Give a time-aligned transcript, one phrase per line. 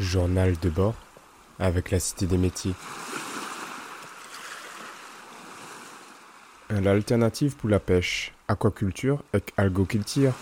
[0.00, 0.94] Journal de bord
[1.58, 2.72] avec la Cité des métiers.
[6.70, 10.32] L'alternative pour la pêche, aquaculture et algoculture.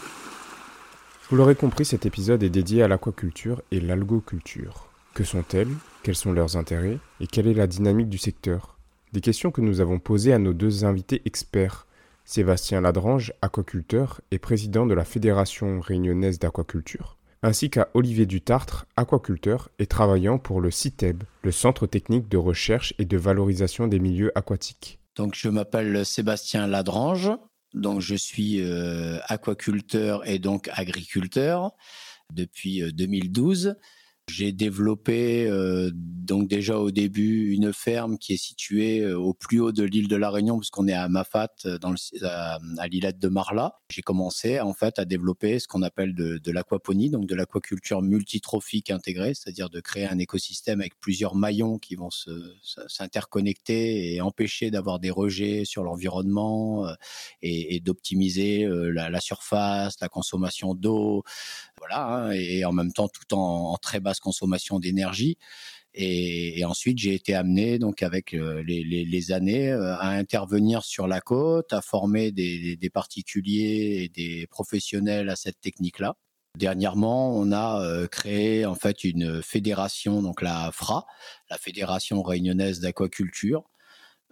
[1.29, 4.86] Vous l'aurez compris, cet épisode est dédié à l'aquaculture et l'algoculture.
[5.14, 5.75] Que sont-elles?
[6.04, 6.98] Quels sont leurs intérêts?
[7.20, 8.77] Et quelle est la dynamique du secteur?
[9.12, 11.88] Des questions que nous avons posées à nos deux invités experts.
[12.25, 19.70] Sébastien Ladrange, aquaculteur et président de la Fédération réunionnaise d'aquaculture, ainsi qu'à Olivier Dutartre, aquaculteur
[19.78, 24.33] et travaillant pour le CITEB, le Centre technique de recherche et de valorisation des milieux
[24.37, 24.98] aquatiques.
[25.16, 27.30] Donc je m'appelle Sébastien Ladrange,
[27.74, 31.73] donc je suis euh, aquaculteur et donc agriculteur
[32.33, 33.77] depuis 2012.
[34.28, 39.59] J'ai développé euh, donc déjà au début une ferme qui est située euh, au plus
[39.59, 43.28] haut de l'île de la Réunion puisqu'on est à Mafat euh, le, à, l'îlette de
[43.28, 43.78] Marla.
[43.88, 48.91] J'ai commencé en fait à développer ce qu'on appelle de, l'aquaponie, donc de l'aquaculture multitrophique
[48.91, 52.10] intégrée, c'est-à-dire de créer un écosystème avec plusieurs maillons qui vont
[52.86, 56.86] s'interconnecter et empêcher d'avoir des rejets sur l'environnement
[57.41, 61.22] et, d'optimiser la, la, surface, la consommation d'eau,
[61.78, 65.38] voilà, hein, et en même temps tout en, en très basse consommation d'énergie.
[65.94, 71.20] Et, ensuite, j'ai été amené, donc avec euh, les, années, euh, à intervenir sur la
[71.20, 76.14] côte, à former des, particuliers et des professionnels à cette technique-là.
[76.56, 81.06] Dernièrement, on a euh, créé en fait une fédération, donc la FRA,
[81.50, 83.64] la Fédération réunionnaise d'aquaculture,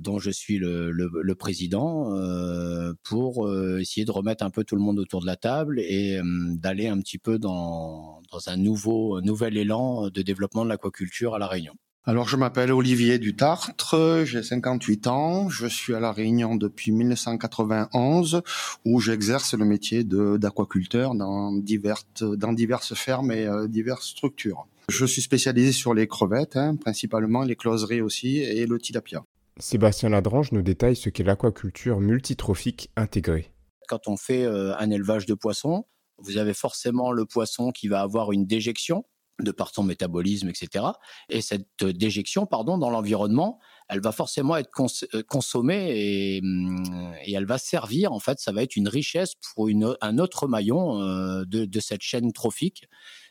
[0.03, 4.77] dont je suis le, le, président, euh, pour euh, essayer de remettre un peu tout
[4.77, 6.23] le monde autour de la table et euh,
[6.57, 11.39] d'aller un petit peu dans, dans un nouveau, nouvel élan de développement de l'aquaculture à
[11.39, 11.75] La Réunion.
[12.05, 18.43] Alors, je m'appelle Olivier Dutartre, j'ai 58 ans, je suis à La Réunion depuis 1991,
[18.85, 24.69] où j'exerce le métier d'aquaculteur dans, diverses, dans diverses fermes et diverses structures.
[24.89, 29.25] Je suis spécialisé sur les crevettes, hein, principalement les closeries aussi, et le tilapia.
[29.59, 33.53] Sébastien Ladrange nous détaille ce qu'est l'aquaculture multitrophique intégrée.
[33.89, 35.87] Quand on fait euh, un élevage de poissons,
[36.19, 39.05] vous avez forcément le poisson qui va avoir une déjection
[39.41, 40.85] de par son métabolisme, etc.
[41.29, 44.71] Et cette déjection, pardon, dans l'environnement, elle va forcément être
[45.15, 49.69] euh, consommée hum, et, elle va servir, en fait, ça va être une richesse pour
[50.01, 52.89] un autre maillon euh, de, cette chaîne trophique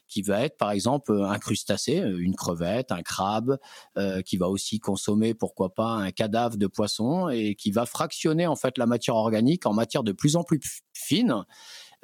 [0.08, 3.58] qui va être par exemple un crustacé, une crevette, un crabe,
[3.98, 8.48] euh, qui va aussi consommer pourquoi pas un cadavre de poisson et qui va fractionner
[8.48, 10.60] en fait la matière organique en matière de plus en plus
[10.94, 11.46] fine.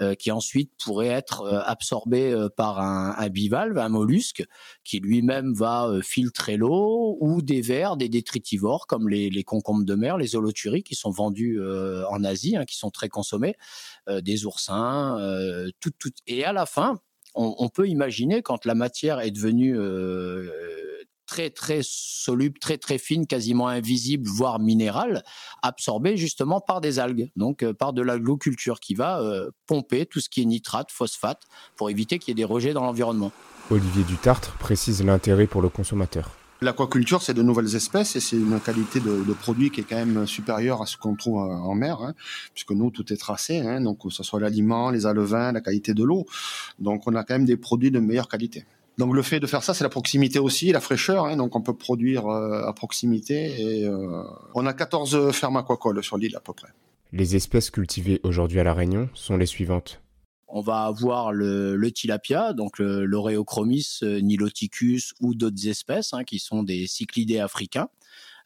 [0.02, 4.44] Euh, qui ensuite pourrait être euh, absorbée euh, par un, bivalve, un mollusque,
[4.84, 9.94] qui lui-même va filtrer l'eau, ou des vers, des détritivores comme les, les, concombres de
[9.94, 11.60] mer, les holoturies qui sont vendus
[12.10, 13.56] en Asie, hein, qui sont très consommés,
[14.10, 15.18] des oursins,
[15.80, 16.12] tout, tout.
[16.26, 17.00] Et à la fin,
[17.36, 20.50] on, peut imaginer quand la matière est devenue euh,
[21.26, 25.24] très très soluble, très très fine, quasiment invisible, voire minérale,
[25.62, 30.20] absorbée justement par des algues, donc euh, par de l'agloculture qui va euh, pomper tout
[30.20, 31.44] ce qui est nitrate, phosphate,
[31.78, 33.32] pour éviter qu'il y ait des rejets dans l'environnement.
[33.70, 36.32] Olivier Dutartre précise l'intérêt pour le consommateur.
[36.64, 40.28] L'aquaculture, c'est de nouvelles espèces et c'est une qualité de, produit qui est quand même
[40.28, 42.14] supérieure à ce qu'on trouve en mer, hein,
[42.54, 45.96] puisque nous, tout est tracé, hein, donc que ce soit l'aliment, les alevins, la qualité
[45.96, 46.28] de l'eau.
[46.78, 48.66] Donc on a quand même des produits de meilleure qualité.
[49.00, 51.26] Donc le fait de faire ça, c'est la proximité aussi, la fraîcheur.
[51.26, 53.84] Hein, donc on peut produire euh, à proximité.
[53.84, 54.22] Euh,
[54.54, 56.70] on a 14 fermes aquacoles sur l'île à peu près.
[57.12, 60.00] Les espèces cultivées aujourd'hui à la Réunion sont les suivantes
[60.54, 66.64] on va avoir le, tilapia, donc l'Oreochromis euh, niloticus ou d'autres espèces hein, qui sont
[66.64, 67.90] des cyclidés africains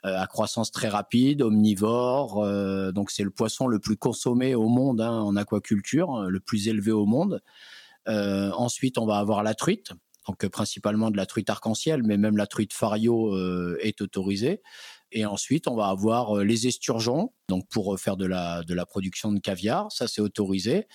[0.06, 2.44] euh, à croissance très rapide, omnivore.
[2.44, 6.68] Euh, donc c'est le poisson le plus consommé au monde hein, en aquaculture, le plus
[6.68, 7.42] élevé au monde.
[8.08, 9.92] ensuite, on va avoir la truite,
[10.28, 13.36] donc principalement de la truite arc-en-ciel, mais même la truite fario
[13.80, 14.62] est autorisée.
[15.12, 19.32] Et ensuite, on va avoir les esturgeons, donc pour faire de la, de la production
[19.32, 20.88] de caviar, ça c'est autorisé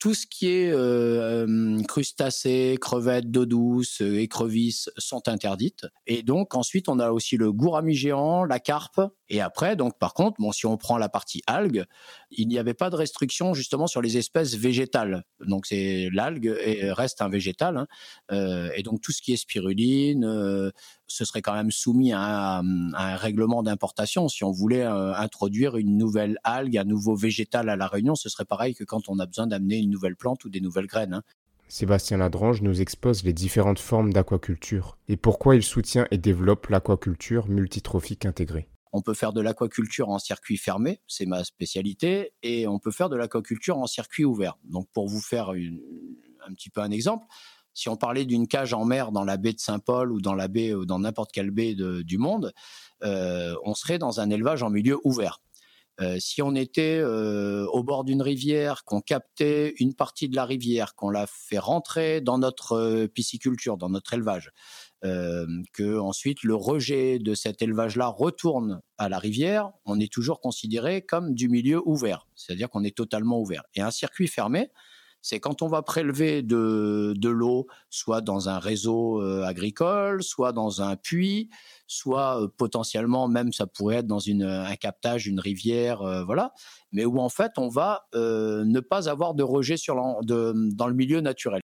[0.00, 5.86] tout ce qui est euh, euh, crustacés, crevettes d'eau douce, euh, écrevisses sont interdites.
[6.06, 9.00] Et donc ensuite, on a aussi le gourami géant, la carpe.
[9.28, 11.84] Et après, donc par contre, bon, si on prend la partie algues,
[12.30, 15.24] il n'y avait pas de restriction justement sur les espèces végétales.
[15.46, 16.54] Donc c'est l'algue
[16.92, 17.76] reste un végétal.
[17.76, 17.86] Hein.
[18.32, 20.70] Euh, et donc tout ce qui est spiruline, euh,
[21.06, 24.28] ce serait quand même soumis à un, règlement d'importation.
[24.28, 28.28] Si on voulait euh, introduire une nouvelle algue, un nouveau végétal à la Réunion, ce
[28.28, 31.14] serait pareil que quand on a besoin d'amener une nouvelle plante ou des nouvelles graines.
[31.14, 31.22] Hein.
[31.68, 37.48] Sébastien Ladrange nous expose les différentes formes d'aquaculture et pourquoi il soutient et développe l'aquaculture
[37.48, 38.66] multitrophique intégrée.
[38.92, 43.08] On peut faire de l'aquaculture en circuit fermé, c'est ma spécialité, et on peut faire
[43.08, 44.58] de l'aquaculture en circuit ouvert.
[44.64, 47.26] Donc pour vous faire un petit peu un exemple,
[47.72, 50.48] Si on parlait d'une cage en mer dans la baie de Saint-Paul ou dans la
[50.48, 52.52] baie ou dans n'importe quelle baie du monde,
[53.02, 55.40] on serait dans un élevage en milieu ouvert.
[56.00, 60.46] Euh, si on était euh, au bord d'une rivière, qu'on captait une partie de la
[60.46, 64.50] rivière, qu'on la fait rentrer dans notre euh, pisciculture, dans notre élevage,
[65.02, 71.00] que ensuite le rejet de cet élevage-là retourne à la rivière, on est toujours considéré
[71.00, 73.62] comme du milieu ouvert, c'est-à-dire qu'on est totalement ouvert.
[73.74, 74.68] Et un circuit fermé,
[75.22, 80.52] c'est quand on va prélever de, de l'eau, soit dans un réseau euh, agricole, soit
[80.52, 81.50] dans un puits,
[81.86, 86.52] soit euh, potentiellement même ça pourrait être dans un captage, une rivière, euh, voilà,
[86.92, 91.60] mais où en fait on va ne pas avoir de rejet dans le milieu naturel.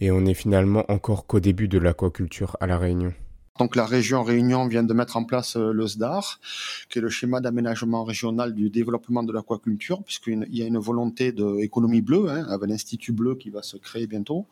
[0.00, 3.12] Et on est finalement encore qu'au début de l'aquaculture à La Réunion.
[3.58, 6.40] Donc la région Réunion vient de mettre en place euh, le SDAR,
[6.88, 11.32] qui est le schéma d'aménagement régional du développement de l'aquaculture, puisqu'il y a une volonté
[11.32, 14.46] d'économie bleue, hein, avec l'Institut bleu qui va se créer bientôt,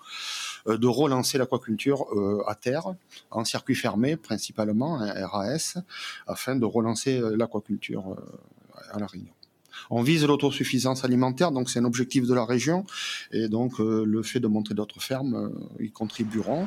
[0.67, 2.95] euh, de relancer l'aquaculture euh, à terre,
[3.31, 5.79] en circuit fermé principalement, hein, RAS,
[6.27, 8.17] afin de relancer l'aquaculture
[8.91, 9.33] à la Réunion.
[9.91, 12.85] On vise l'autosuffisance alimentaire, donc c'est un objectif de la région,
[13.31, 16.67] et donc le fait de montrer d'autres fermes y contribueront.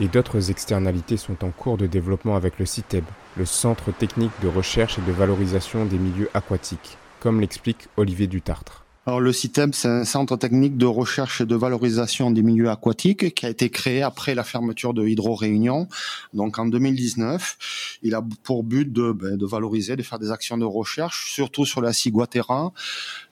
[0.00, 3.04] Et d'autres externalités sont en cours de développement avec le CITEB,
[3.36, 8.83] le Centre technique de recherche et de valorisation des milieux aquatiques, comme l'explique Olivier Dutartre.
[9.06, 13.34] Alors le CITEM, c'est un centre technique de recherche et de valorisation des milieux aquatiques
[13.34, 15.88] qui a été créé après la fermeture de Hydro Réunion,
[16.32, 17.98] donc en 2019.
[18.02, 21.66] Il a pour but de, ben, de valoriser, de faire des actions de recherche, surtout
[21.66, 22.72] sur la ciguatera,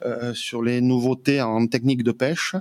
[0.05, 2.55] euh, sur les nouveautés en technique de pêche,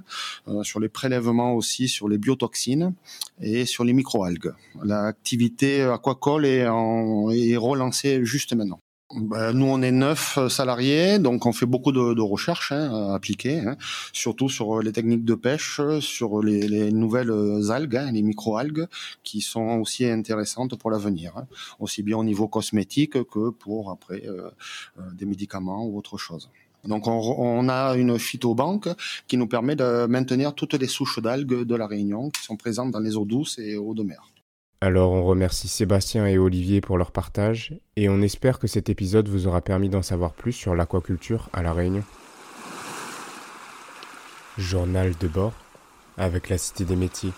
[0.47, 2.93] euh, sur les prélèvements aussi, sur les biotoxines
[3.41, 4.53] et sur les microalgues.
[4.85, 8.79] L'activité aquacole est, en, est relancée juste maintenant.
[9.15, 13.13] Ben, nous, on est neuf euh, salariés, donc on fait beaucoup de, de recherches hein,
[13.13, 13.75] appliquées, hein,
[14.13, 17.33] surtout sur les techniques de pêche, sur les, les nouvelles
[17.69, 18.87] algues, hein, les micro-algues,
[19.23, 21.47] qui sont aussi intéressantes pour l'avenir, hein.
[21.79, 24.49] aussi bien au niveau cosmétique que pour après euh,
[24.99, 26.49] euh, des médicaments ou autre chose.
[26.85, 28.89] Donc on, on, a une phytobanque
[29.27, 32.91] qui nous permet de maintenir toutes les souches d'algues de la Réunion qui sont présentes
[32.91, 34.30] dans les eaux douces et eaux de mer.
[34.83, 39.29] Alors on remercie Sébastien et Olivier pour leur partage et on espère que cet épisode
[39.29, 42.03] vous aura permis d'en savoir plus sur l'aquaculture à La Réunion.
[44.57, 45.53] Journal de bord
[46.17, 47.31] avec la Cité des métiers.